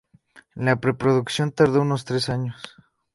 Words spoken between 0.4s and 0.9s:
La